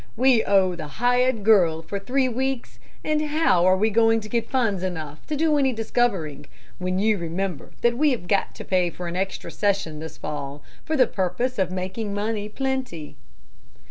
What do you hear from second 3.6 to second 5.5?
are we going to get funds enough to